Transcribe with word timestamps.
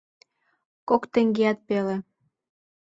—Кок 0.87 1.03
теҥгеат 1.13 1.59
пеле... 1.67 1.97